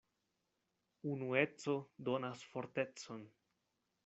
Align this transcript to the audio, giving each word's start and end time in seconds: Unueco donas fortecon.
Unueco 1.11 1.75
donas 2.09 2.43
fortecon. 2.55 3.25